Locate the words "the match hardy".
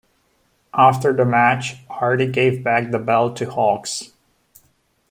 1.13-2.25